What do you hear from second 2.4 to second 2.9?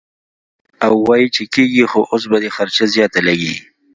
دې خرچه